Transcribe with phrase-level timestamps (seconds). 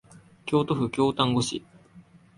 [0.47, 1.63] 京都府京丹後市